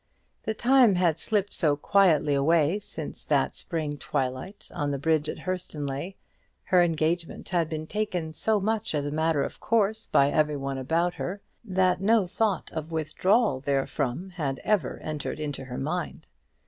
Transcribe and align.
The 0.45 0.55
time 0.55 0.95
had 0.95 1.19
slipped 1.19 1.53
so 1.53 1.75
quietly 1.75 2.33
away 2.33 2.79
since 2.79 3.23
that 3.25 3.55
spring 3.55 3.99
twilight 3.99 4.67
on 4.73 4.89
the 4.89 4.97
bridge 4.97 5.29
at 5.29 5.37
Hurstonleigh, 5.41 6.15
her 6.63 6.81
engagement 6.81 7.49
had 7.49 7.69
been 7.69 7.85
taken 7.85 8.33
so 8.33 8.59
much 8.59 8.95
as 8.95 9.05
a 9.05 9.11
matter 9.11 9.43
of 9.43 9.59
course 9.59 10.07
by 10.07 10.31
every 10.31 10.57
one 10.57 10.79
about 10.79 11.13
her, 11.13 11.39
that 11.63 12.01
no 12.01 12.25
thought 12.25 12.71
of 12.73 12.91
withdrawal 12.91 13.61
therefrom 13.61 14.31
had 14.31 14.57
ever 14.63 14.97
entered 15.03 15.39
into 15.39 15.65
her 15.65 15.77
mind. 15.77 16.27